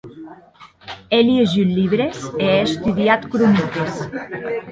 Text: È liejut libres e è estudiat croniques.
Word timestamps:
È 1.07 1.19
liejut 1.21 1.69
libres 1.79 2.19
e 2.43 2.45
è 2.57 2.59
estudiat 2.65 3.23
croniques. 3.31 3.93